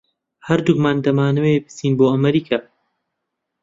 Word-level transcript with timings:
ھەردووکمان 0.47 0.97
دەمانەوێت 1.05 1.63
بچین 1.67 1.93
بۆ 1.97 2.05
ئەمریکا. 2.11 2.57